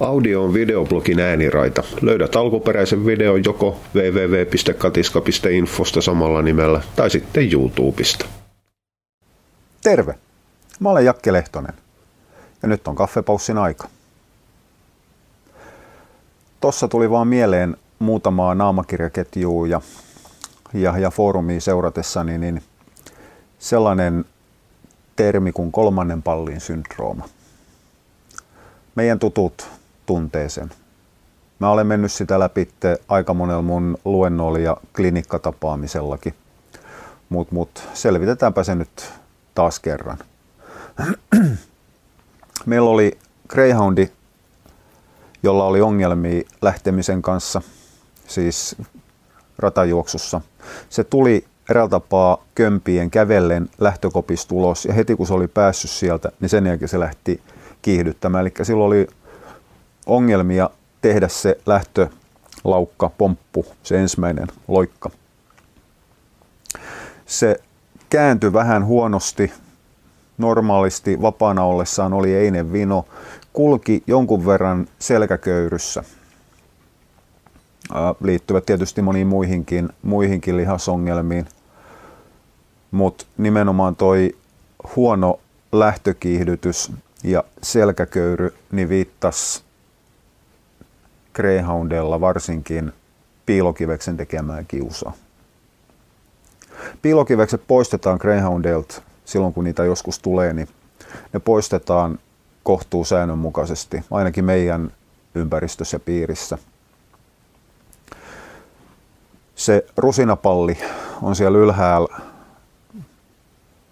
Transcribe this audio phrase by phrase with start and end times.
[0.00, 1.82] Audio on videoblogin ääniraita.
[2.00, 8.26] Löydät alkuperäisen videon joko www.katiska.infosta samalla nimellä tai sitten YouTubesta.
[9.82, 10.14] Terve!
[10.80, 11.74] Mä olen Jakke Lehtonen
[12.62, 13.88] ja nyt on kaffepaussin aika.
[16.60, 19.80] Tossa tuli vaan mieleen muutamaa naamakirjaketjua ja,
[20.74, 22.62] ja, ja foorumia seuratessani, niin
[23.58, 24.24] sellainen
[25.16, 27.28] termi kuin kolmannen pallin syndrooma.
[28.94, 29.79] Meidän tutut
[30.10, 30.70] tuntee sen.
[31.58, 32.68] Mä olen mennyt sitä läpi
[33.08, 36.34] aika monella mun luennolla ja klinikkatapaamisellakin.
[37.28, 39.12] Mut, mut selvitetäänpä se nyt
[39.54, 40.18] taas kerran.
[42.66, 43.18] Meillä oli
[43.48, 44.08] Greyhoundi,
[45.42, 47.62] jolla oli ongelmia lähtemisen kanssa,
[48.26, 48.76] siis
[49.58, 50.40] ratajuoksussa.
[50.88, 56.32] Se tuli eräällä tapaa kömpien kävellen lähtökopista ulos ja heti kun se oli päässyt sieltä,
[56.40, 57.40] niin sen jälkeen se lähti
[57.82, 58.42] kiihdyttämään.
[58.42, 59.19] Eli silloin oli
[60.06, 65.10] ongelmia tehdä se lähtölaukka, pomppu, se ensimmäinen loikka.
[67.26, 67.60] Se
[68.10, 69.52] kääntyi vähän huonosti.
[70.38, 73.04] Normaalisti vapaana ollessaan oli einen vino.
[73.52, 76.04] Kulki jonkun verran selkäköyryssä.
[78.22, 81.46] Liittyvät tietysti moniin muihinkin, muihinkin lihasongelmiin.
[82.90, 84.36] Mutta nimenomaan toi
[84.96, 85.40] huono
[85.72, 86.92] lähtökiihdytys
[87.24, 89.62] ja selkäköyry niin viittasi
[91.34, 92.92] Greyhoundella varsinkin
[93.46, 95.12] piilokiveksen tekemään kiusaa.
[97.02, 100.68] Piilokivekset poistetaan Greyhoundelta silloin, kun niitä joskus tulee, niin
[101.32, 102.18] ne poistetaan
[102.62, 104.92] kohtuu säännönmukaisesti, ainakin meidän
[105.34, 106.58] ympäristössä ja piirissä.
[109.54, 110.78] Se rusinapalli
[111.22, 112.16] on siellä ylhäällä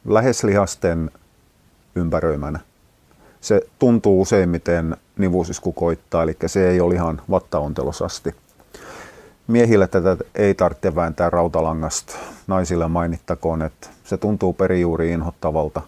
[0.05, 1.11] lähes lihasten
[1.95, 2.61] ympäröimänä
[3.41, 8.35] se tuntuu useimmiten nivusisku koittaa, eli se ei ole ihan vattaontelosasti.
[9.47, 12.17] Miehillä tätä ei tarvitse vääntää rautalangasta.
[12.47, 15.83] Naisille mainittakoon, että se tuntuu perijuuri inhottavalta,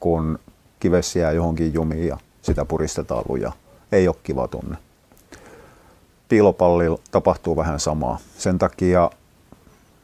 [0.00, 0.38] kun
[0.80, 3.52] kives jää johonkin jumiin ja sitä puristetaan lujaa.
[3.92, 4.76] Ei ole kiva tunne.
[6.28, 8.18] Piilopallilla tapahtuu vähän samaa.
[8.38, 9.10] Sen takia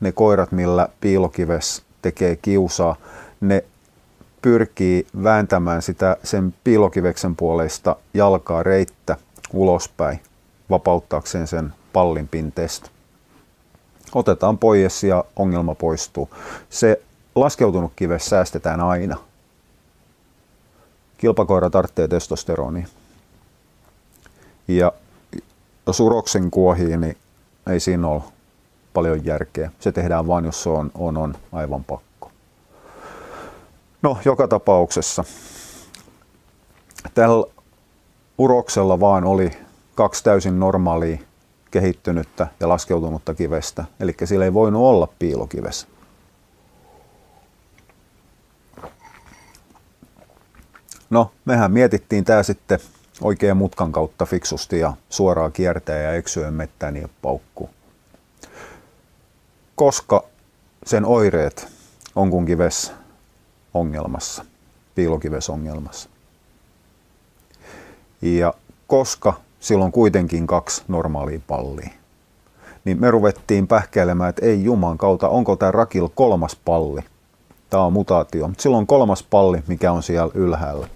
[0.00, 2.97] ne koirat, millä piilokives tekee kiusaa,
[3.41, 3.65] ne
[4.43, 9.17] pyrkii vääntämään sitä sen piilokiveksen puolesta jalkaa reittä
[9.53, 10.21] ulospäin
[10.71, 12.91] vapauttaakseen sen pallin pinteestä.
[14.15, 16.31] Otetaan pois ja ongelma poistuu.
[16.71, 17.03] Se
[17.35, 19.17] laskeutunut kives säästetään aina.
[21.19, 22.87] Kilpakoira tarvitsee testosteronia.
[24.69, 24.93] Ja
[25.87, 27.17] jos uroksen kuohii, niin
[27.71, 28.23] ei siinä ole
[28.93, 29.71] paljon järkeä.
[29.81, 32.07] Se tehdään vain, jos se on, on, on aivan pakko.
[34.03, 35.25] No, joka tapauksessa.
[37.15, 37.47] Tällä
[38.39, 39.51] uroksella vaan oli
[39.95, 41.19] kaksi täysin normaalia
[41.71, 45.87] kehittynyttä ja laskeutunutta kivestä, eli sillä ei voinut olla piilokives.
[51.11, 52.79] No, mehän mietittiin tämä sitten
[53.21, 57.71] oikein mutkan kautta fiksusti ja suoraan kiertää ja eksyön mettään ja paukku.
[59.75, 60.25] Koska
[60.87, 61.69] sen oireet
[62.17, 62.93] on kun kives
[63.76, 64.44] ongelmassa,
[64.94, 66.09] piilokivesongelmassa.
[68.22, 68.54] Ja
[68.87, 71.91] koska silloin kuitenkin kaksi normaalia pallia,
[72.84, 77.00] niin me ruvettiin pähkäilemään, että ei juman kautta, onko tämä rakil kolmas palli.
[77.70, 80.88] Tämä on mutaatio, mutta silloin kolmas palli, mikä on siellä ylhäällä.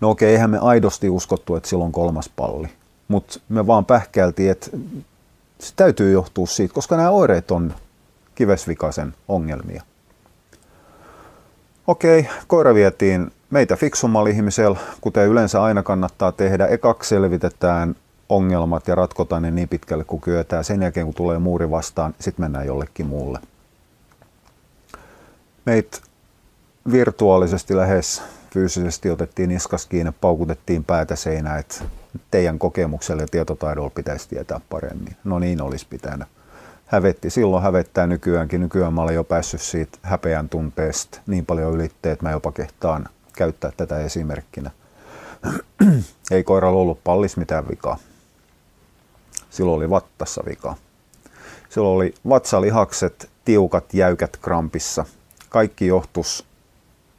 [0.00, 2.68] No okei, eihän me aidosti uskottu, että silloin kolmas palli.
[3.08, 4.70] Mutta me vaan pähkäiltiin, että
[5.58, 7.74] se täytyy johtua siitä, koska nämä oireet on
[8.34, 9.82] kivesvikaisen ongelmia.
[11.90, 16.66] Okei, koira vietiin meitä fiksummalla ihmisellä, kuten yleensä aina kannattaa tehdä.
[16.66, 17.96] Ekaksi selvitetään
[18.28, 20.64] ongelmat ja ratkotaan ne niin pitkälle kuin kyetään.
[20.64, 23.38] Sen jälkeen kun tulee muuri vastaan, sitten mennään jollekin muulle.
[25.64, 26.02] Meit
[26.92, 31.84] virtuaalisesti lähes fyysisesti otettiin niskas kiinni, paukutettiin päätä seinään, että
[32.30, 35.16] teidän kokemukselle ja tietotaidolla pitäisi tietää paremmin.
[35.24, 36.28] No niin olisi pitänyt
[36.90, 37.30] hävetti.
[37.30, 38.60] Silloin hävettää nykyäänkin.
[38.60, 43.08] Nykyään mä olen jo päässyt siitä häpeän tunteesta niin paljon ylitteen, että mä jopa kehtaan
[43.36, 44.70] käyttää tätä esimerkkinä.
[46.30, 47.98] Ei koiralla ollut pallis mitään vikaa.
[49.50, 50.76] Silloin oli vattassa vikaa.
[51.68, 55.04] Silloin oli vatsalihakset tiukat, jäykät krampissa.
[55.48, 56.46] Kaikki johtus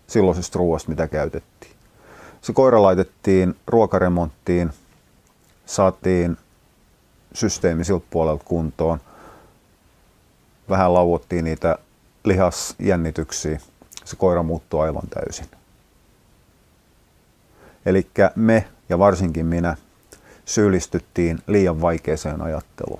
[0.07, 1.71] silloisesta ruoasta, mitä käytettiin.
[2.41, 4.69] Se koira laitettiin ruokaremonttiin,
[5.65, 6.37] saatiin
[7.33, 9.01] systeemi siltä puolelta kuntoon–
[10.71, 11.77] vähän lauottiin niitä
[12.23, 13.59] lihasjännityksiä,
[14.05, 15.45] se koira muuttui aivan täysin.
[17.85, 19.77] Eli me ja varsinkin minä
[20.45, 22.99] syyllistyttiin liian vaikeeseen ajatteluun.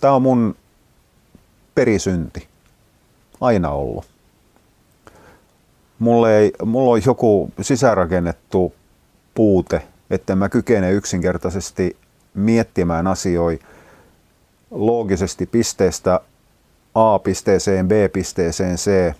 [0.00, 0.56] Tämä on mun
[1.74, 2.48] perisynti.
[3.40, 4.04] Aina ollut.
[5.98, 8.74] Mulla, ei, mulla on joku sisärakennettu
[9.34, 11.96] puute, että mä kykene yksinkertaisesti
[12.34, 13.64] miettimään asioita
[14.70, 16.20] loogisesti pisteestä
[16.94, 19.14] A-pisteeseen, B-pisteeseen, C,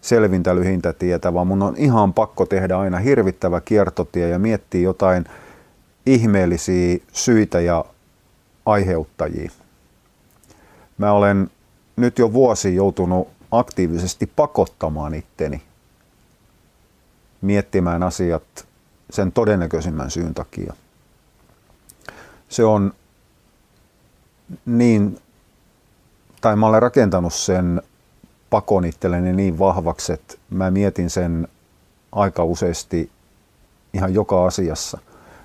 [0.00, 5.24] selvintä lyhintä tietä, vaan mun on ihan pakko tehdä aina hirvittävä kiertotie ja miettiä jotain
[6.06, 7.84] ihmeellisiä syitä ja
[8.66, 9.50] aiheuttajia.
[10.98, 11.50] Mä olen
[11.96, 15.62] nyt jo vuosi joutunut aktiivisesti pakottamaan itteni
[17.40, 18.42] miettimään asiat
[19.10, 20.74] sen todennäköisimmän syyn takia.
[22.48, 22.92] Se on
[24.66, 25.18] niin,
[26.42, 27.82] tai mä olen rakentanut sen
[28.50, 28.84] pakon
[29.32, 31.48] niin vahvaksi, että mä mietin sen
[32.12, 33.10] aika useasti
[33.94, 34.98] ihan joka asiassa,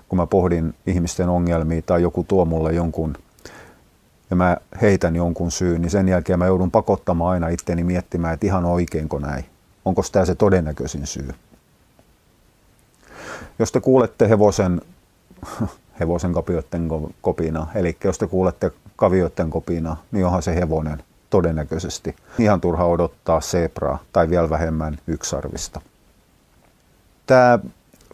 [0.09, 3.17] kun mä pohdin ihmisten ongelmia tai joku tuo mulle jonkun
[4.29, 8.45] ja mä heitän jonkun syyn, niin sen jälkeen mä joudun pakottamaan aina itteni miettimään, että
[8.45, 9.45] ihan oikeinko näin.
[9.85, 11.29] Onko tämä se todennäköisin syy?
[13.59, 14.81] Jos te kuulette hevosen,
[15.99, 16.89] hevosen kavioiden
[17.21, 22.15] kopina, eli jos te kuulette kavioiden kopina, niin onhan se hevonen todennäköisesti.
[22.39, 25.81] Ihan turha odottaa sebraa tai vielä vähemmän yksarvista.
[27.25, 27.59] Tämä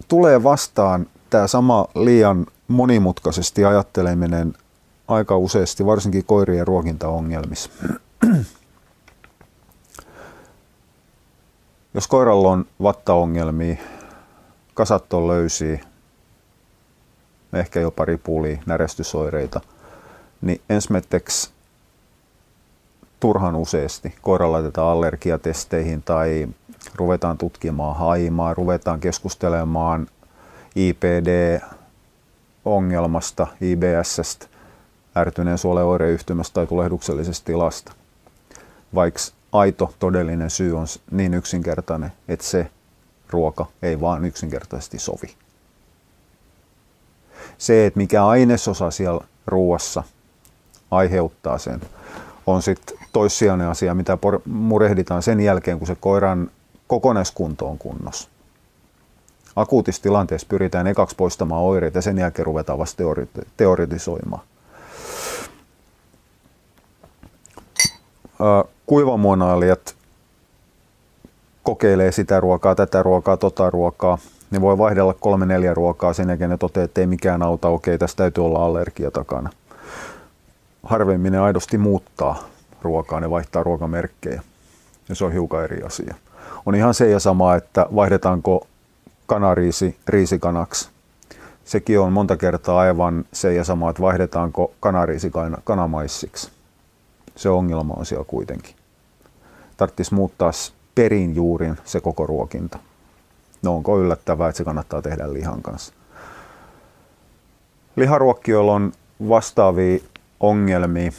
[0.07, 4.53] tulee vastaan tämä sama liian monimutkaisesti ajatteleminen
[5.07, 7.69] aika useasti, varsinkin koirien ruokintaongelmissa.
[11.93, 13.75] Jos koiralla on vattaongelmia,
[14.73, 15.79] kasat on löysiä,
[17.53, 19.61] ehkä jopa ripuli, närestysoireita,
[20.41, 21.51] niin ensimmäiseksi
[23.19, 26.47] turhan useasti koira laitetaan allergiatesteihin tai
[26.95, 30.07] ruvetaan tutkimaan haimaa, ruvetaan keskustelemaan
[30.75, 34.47] IPD-ongelmasta, IBSstä,
[35.17, 37.93] ärtyneen suolen oireyhtymästä tai tulehduksellisesta tilasta.
[38.95, 39.19] Vaikka
[39.51, 42.69] aito todellinen syy on niin yksinkertainen, että se
[43.29, 45.42] ruoka ei vaan yksinkertaisesti sovi.
[47.63, 50.03] Se, että mikä ainesosa siellä ruoassa
[50.91, 51.81] aiheuttaa sen,
[52.47, 56.51] on sitten toissijainen asia, mitä murehditaan sen jälkeen, kun se koiran
[56.87, 58.29] kokonaiskunto on kunnossa.
[59.55, 63.03] Akuutissa tilanteessa pyritään ekaksi poistamaan oireita ja sen jälkeen ruvetaan vasta
[63.57, 64.43] teoritisoimaan.
[68.85, 69.95] Kuivamuonailijat
[71.63, 74.17] kokeilee sitä ruokaa, tätä ruokaa, tota ruokaa.
[74.53, 77.97] Ne voi vaihdella kolme neljä ruokaa, sen jälkeen ne toteaa, että ei mikään auta, okei,
[77.97, 79.49] tässä täytyy olla allergia takana.
[80.83, 82.43] Harvemmin ne aidosti muuttaa
[82.81, 84.41] ruokaa, ne vaihtaa ruokamerkkejä.
[85.09, 86.15] Ja se on hiukan eri asia.
[86.65, 88.67] On ihan se ja sama, että vaihdetaanko
[89.25, 90.89] kanariisi riisikanaksi.
[91.65, 95.31] Sekin on monta kertaa aivan se ja sama, että vaihdetaanko kanariisi
[95.63, 96.51] kanamaissiksi.
[97.35, 98.75] Se ongelma on siellä kuitenkin.
[99.77, 100.51] Tarvitsisi muuttaa
[100.95, 102.79] perin juurin se koko ruokinta.
[103.63, 105.93] No onko yllättävää, että se kannattaa tehdä lihan kanssa.
[107.95, 108.91] Liharuokkijoilla on
[109.29, 109.99] vastaavia
[110.39, 111.11] ongelmia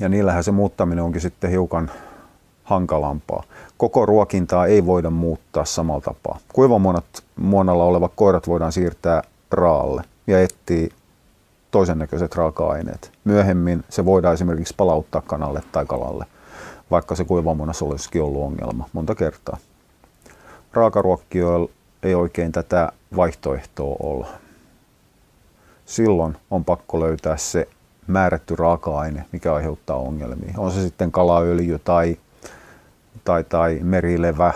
[0.00, 1.90] ja niillähän se muuttaminen onkin sitten hiukan
[2.64, 3.42] hankalampaa.
[3.76, 6.38] Koko ruokintaa ei voida muuttaa samalla tapaa.
[6.52, 10.88] Kuivamuonalla olevat koirat voidaan siirtää raalle ja etsiä
[11.70, 13.12] toisen näköiset raaka-aineet.
[13.24, 16.26] Myöhemmin se voidaan esimerkiksi palauttaa kanalle tai kalalle,
[16.90, 19.56] vaikka se kuivamuonassa olisikin ollut ongelma monta kertaa.
[20.72, 21.70] Raakaruokkijoilla
[22.02, 24.28] ei oikein tätä vaihtoehtoa olla.
[25.86, 27.68] Silloin on pakko löytää se
[28.06, 30.54] määrätty raaka-aine, mikä aiheuttaa ongelmia.
[30.56, 32.16] On se sitten kalaöljy tai,
[33.24, 34.52] tai, tai merilevä.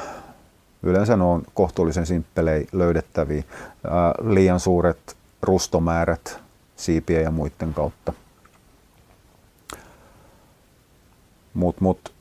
[0.83, 3.42] Yleensä ne on kohtuullisen simppelei löydettäviä.
[3.85, 6.40] Ää, liian suuret rustomäärät
[6.76, 8.12] siipien ja muiden kautta.
[11.54, 12.12] Mut, mut,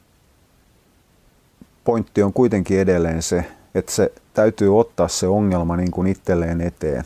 [1.83, 7.03] pointti on kuitenkin edelleen se, että se täytyy ottaa se ongelma niin kuin itselleen eteen,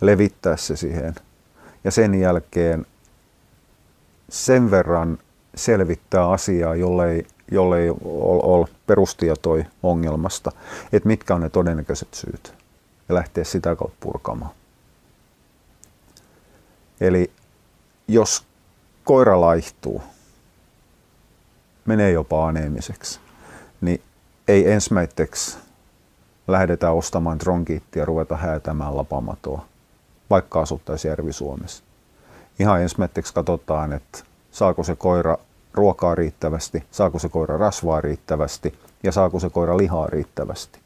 [0.00, 1.14] levittää se siihen
[1.84, 2.86] ja sen jälkeen
[4.28, 5.18] sen verran
[5.54, 10.52] selvittää asiaa, jollei, jollei ole ol perustietoi ongelmasta,
[10.92, 12.54] että mitkä on ne todennäköiset syyt
[13.08, 14.52] ja lähteä sitä kautta purkamaan.
[17.00, 17.30] Eli
[18.08, 18.44] jos
[19.04, 20.02] koira laihtuu,
[21.84, 23.20] menee jopa aneemiseksi,
[23.80, 24.02] niin
[24.48, 25.58] ei ensimmäiseksi
[26.52, 29.64] lähdetä ostamaan tronkiittia ja ruveta häätämään lapamatoa,
[30.30, 31.84] vaikka asuttaisiin Järvi-Suomessa
[32.60, 34.18] ihan ensimmäiseksi katsotaan, että
[34.50, 35.38] saako se koira
[35.74, 40.78] ruokaa riittävästi, saako se koira rasvaa riittävästi ja saako se koira lihaa riittävästi.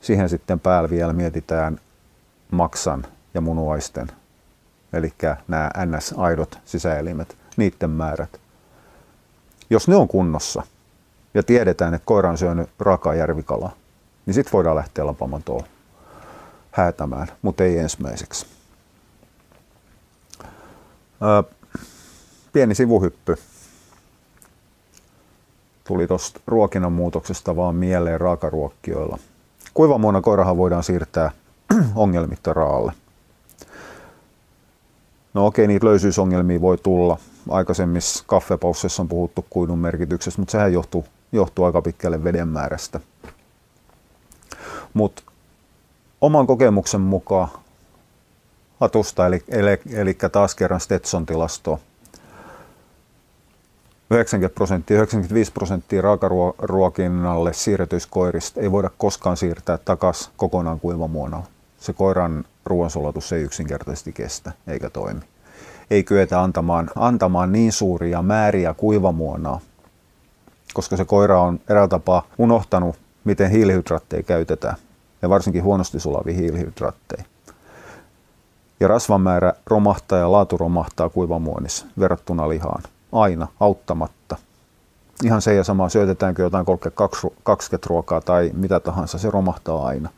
[0.00, 1.80] Siihen sitten päällä vielä mietitään
[2.50, 4.06] maksan ja munuaisten,
[4.92, 5.12] eli
[5.48, 8.40] nämä NS-aidot sisäelimet, niiden määrät.
[9.70, 10.62] Jos ne on kunnossa
[11.34, 13.72] ja tiedetään, että koira on syönyt rakaa järvikalaa,
[14.30, 15.62] niin sitten voidaan lähteä lapamatoon
[16.70, 18.46] häätämään, mutta ei ensimmäiseksi.
[21.22, 21.42] Öö,
[22.52, 23.36] pieni sivuhyppy.
[25.84, 29.18] Tuli tuosta ruokinnan muutoksesta vaan mieleen raakaruokkioilla.
[29.74, 31.30] Kuivamuona koirahan voidaan siirtää
[31.94, 32.92] ongelmitta raalle.
[35.34, 37.18] No okei, niitä löysyysongelmia voi tulla.
[37.48, 43.00] Aikaisemmissa kaffepaussissa on puhuttu kuidun merkityksestä, mutta sehän johtuu, johtuu aika pitkälle veden määrästä.
[44.94, 45.22] Mutta
[46.20, 47.48] oman kokemuksen mukaan
[48.80, 51.78] hatusta, eli, eli, eli taas kerran Stetson-tilastoa,
[54.10, 61.46] 90 prosenttia, 95 prosenttia raakaruokinnalle siirretyiskoirista ei voida koskaan siirtää takaisin kokonaan kuivamuonalle.
[61.80, 65.20] Se koiran ruoansulatus ei yksinkertaisesti kestä eikä toimi.
[65.90, 69.60] Ei kyetä antamaan, antamaan niin suuria määriä kuivamuonaa,
[70.74, 74.76] koska se koira on eräällä tapaa unohtanut, miten hiilihydraatteja käytetään,
[75.22, 77.24] ja varsinkin huonosti sulavia hiilihydraatteja.
[78.80, 84.36] Ja rasvan määrä romahtaa ja laatu romahtaa kuivamuonissa verrattuna lihaan aina auttamatta.
[85.24, 86.66] Ihan se ja sama, syötetäänkö jotain
[87.42, 90.10] 20 ruokaa tai mitä tahansa, se romahtaa aina.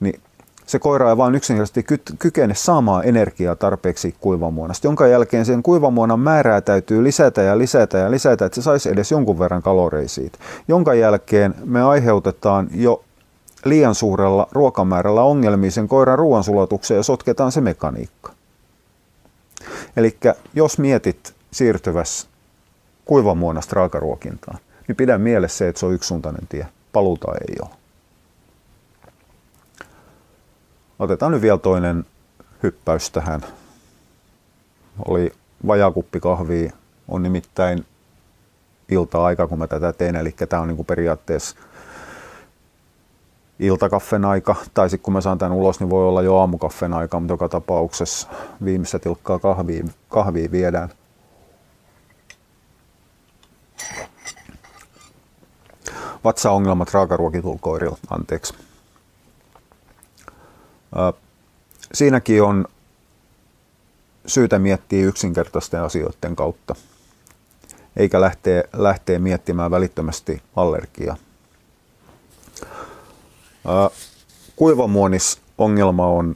[0.00, 0.20] Niin
[0.66, 6.20] se koira ei vain yksinkertaisesti ky- kykene saamaan energiaa tarpeeksi kuivamuonasta, jonka jälkeen sen kuivamuonan
[6.20, 10.38] määrää täytyy lisätä ja lisätä ja lisätä, että se saisi edes jonkun verran kaloreja siitä.
[10.68, 13.04] Jonka jälkeen me aiheutetaan jo
[13.64, 18.32] liian suurella ruokamäärällä ongelmia sen koiran ruoansulatukseen ja sotketaan se mekaniikka.
[19.96, 20.16] Eli
[20.54, 22.28] jos mietit siirtyvässä
[23.04, 26.66] kuivamuonasta raakaruokintaan, niin pidä mielessä se, että se on yksisuuntainen tie.
[26.92, 27.83] Paluuta ei ole.
[30.98, 32.06] Otetaan nyt vielä toinen
[32.62, 33.40] hyppäys tähän.
[35.08, 35.32] Oli
[35.66, 36.72] vajakuppi kahvia,
[37.08, 37.86] on nimittäin
[38.88, 41.56] ilta-aika, kun mä tätä teen, eli tämä on niin periaatteessa
[43.58, 47.20] iltakaffen aika, tai sitten kun mä saan tämän ulos, niin voi olla jo aamukaffen aika,
[47.20, 48.28] mutta joka tapauksessa
[48.64, 50.88] viimeistä tilkkaa kahvia, kahvia viedään.
[56.24, 58.54] Vatsaongelmat raakaruokitulkoirilla, anteeksi.
[61.94, 62.64] Siinäkin on
[64.26, 66.74] syytä miettiä yksinkertaisten asioiden kautta,
[67.96, 71.16] eikä lähteä, lähteä miettimään välittömästi allergiaa.
[74.56, 76.34] Kuivamuonis ongelma on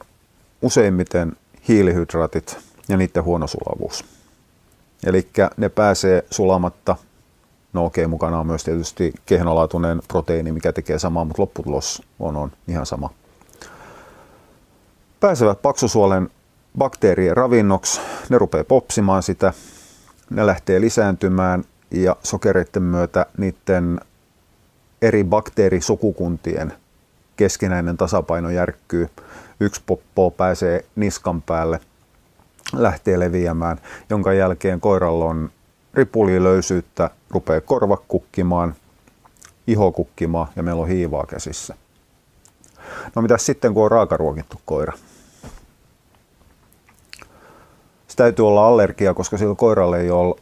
[0.61, 1.37] useimmiten
[1.67, 4.05] hiilihydraatit ja niiden huono sulavuus.
[5.05, 6.95] Eli ne pääsee sulamatta.
[7.73, 12.35] No okei, okay, mukana on myös tietysti kehnolaatuinen proteiini, mikä tekee samaa, mutta lopputulos on,
[12.35, 13.09] on ihan sama
[15.19, 16.29] pääsevät paksusuolen
[16.77, 19.53] bakteerien ravinnoksi, ne rupeaa popsimaan sitä,
[20.29, 24.01] ne lähtee lisääntymään ja sokereiden myötä niiden
[25.01, 26.73] eri bakteerisukukuntien
[27.35, 29.09] keskinäinen tasapaino järkkyy.
[29.59, 31.79] Yksi poppo pääsee niskan päälle,
[32.73, 35.49] lähtee leviämään, jonka jälkeen koiralla on
[35.93, 38.75] ripulilöysyyttä, rupeaa korva kukkimaan,
[39.67, 41.75] iho kukkimaan ja meillä on hiivaa käsissä.
[43.15, 44.93] No mitä sitten, kun on raakaruokittu koira?
[48.15, 50.35] Täytyy olla allergia, koska sillä koiralle ei ole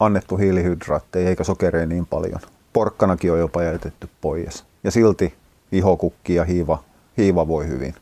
[0.00, 2.40] annettu hiilihydraatteja eikä sokereja niin paljon.
[2.72, 4.64] Porkkanakin on jopa jätetty pois.
[4.84, 5.34] Ja silti
[5.72, 6.82] ihokukki ja hiiva,
[7.16, 7.94] hiiva voi hyvin.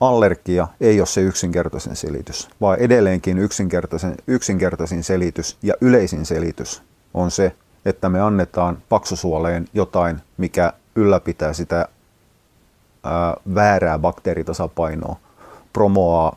[0.00, 6.82] Allergia ei ole se yksinkertaisen selitys, vaan edelleenkin yksinkertaisen, yksinkertaisin selitys ja yleisin selitys
[7.14, 7.52] on se,
[7.84, 11.88] että me annetaan paksusuoleen jotain, mikä ylläpitää sitä
[13.04, 15.23] ää, väärää bakteeritasapainoa
[15.74, 16.36] promoaa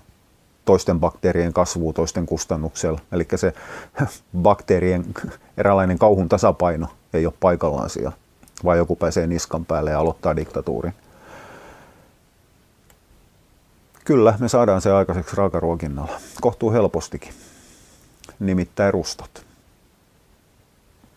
[0.66, 3.00] toisten bakteerien kasvua toisten kustannuksella.
[3.12, 3.54] Eli se
[4.42, 5.06] bakteerien
[5.58, 8.12] eräänlainen kauhun tasapaino ei ole paikallaan siellä,
[8.66, 10.94] vaan joku pääsee niskan päälle ja aloittaa diktatuurin.
[14.06, 16.20] Kyllä, me saadaan se aikaiseksi raakaruokinnalla.
[16.42, 17.34] Kohtuu helpostikin.
[18.40, 19.47] Nimittäin rustot.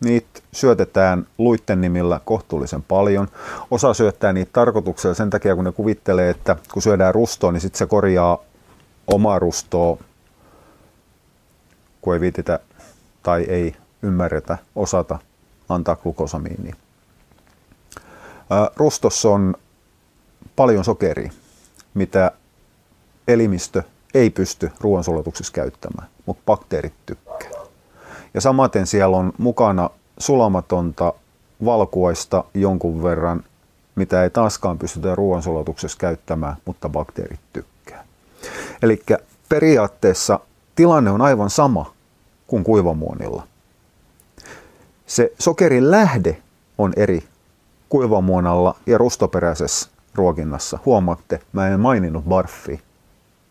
[0.01, 3.27] Niitä syötetään luitten nimillä kohtuullisen paljon.
[3.71, 7.77] Osa syöttää niitä tarkoituksella sen takia, kun ne kuvittelee, että kun syödään rustoa, niin sitten
[7.77, 8.37] se korjaa
[9.07, 9.97] omaa rustoa,
[12.01, 12.59] kun ei viititä
[13.23, 15.19] tai ei ymmärretä, osata
[15.69, 16.75] antaa glukosamiinia.
[18.75, 19.55] Rustossa on
[20.55, 21.31] paljon sokeria,
[21.93, 22.31] mitä
[23.27, 27.30] elimistö ei pysty ruoansulatuksessa käyttämään, mutta bakteerit tykkää.
[28.33, 31.13] Ja samaten siellä on mukana sulamatonta
[31.65, 33.43] valkuaista jonkun verran,
[33.95, 38.03] mitä ei taaskaan pystytä ruoansulatuksessa käyttämään, mutta bakteerit tykkää.
[38.81, 39.03] Eli
[39.49, 40.39] periaatteessa
[40.75, 41.93] tilanne on aivan sama
[42.47, 43.47] kuin kuivamuonilla.
[45.05, 46.41] Se sokerin lähde
[46.77, 47.23] on eri
[47.89, 50.79] kuivamuonalla ja rustoperäisessä ruokinnassa.
[50.85, 52.81] Huomaatte, mä en maininnut barfi.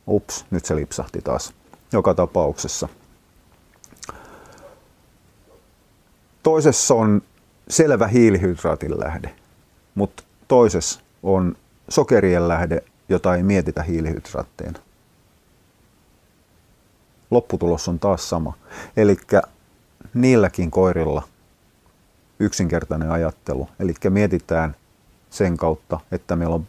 [0.09, 1.53] Ups, nyt se lipsahti taas.
[1.93, 2.89] Joka tapauksessa.
[6.43, 7.23] Toisessa on
[7.69, 9.35] selvä hiilihydraatin lähde,
[9.95, 11.57] mutta toisessa on
[11.89, 14.79] sokerien lähde, jota ei mietitä hiilihydraatteina.
[17.31, 18.53] Lopputulos on taas sama.
[18.97, 19.17] Eli
[20.15, 21.23] niilläkin koirilla
[22.39, 23.69] yksinkertainen ajattelu.
[23.81, 24.77] Eli mietitään
[25.31, 26.67] sen kautta, että meillä on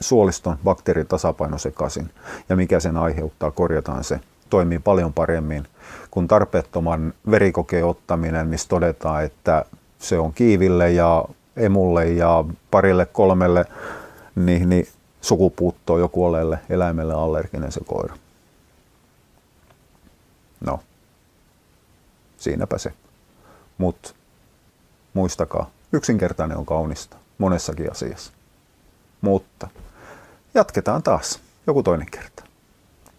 [0.00, 2.10] suoliston bakteeritasapaino sekaisin
[2.48, 4.20] ja mikä sen aiheuttaa, korjataan se.
[4.52, 5.68] Toimii paljon paremmin
[6.10, 9.64] kuin tarpeettoman verikokeen ottaminen, missä todetaan, että
[9.98, 11.24] se on kiiville ja
[11.56, 13.64] emulle ja parille kolmelle
[14.34, 14.88] niin, niin
[15.20, 18.16] sukupuuttoon jo kuolleelle eläimelle allerginen se koira.
[20.66, 20.80] No,
[22.36, 22.92] siinäpä se.
[23.78, 24.14] Mutta
[25.14, 28.32] muistakaa, yksinkertainen on kaunista monessakin asiassa.
[29.20, 29.68] Mutta
[30.54, 32.44] jatketaan taas joku toinen kerta.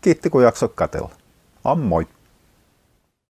[0.01, 1.22] Kiitti kun jaksot katella.
[1.65, 2.05] on Moi!